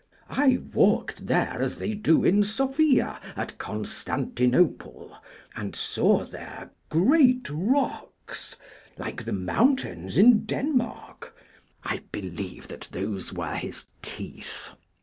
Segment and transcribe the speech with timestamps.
[0.31, 5.15] I walked there as they do in Sophia (at) Constantinople,
[5.55, 8.55] and saw there great rocks,
[8.97, 11.37] like the mountains in Denmark
[11.83, 14.69] I believe that those were his teeth.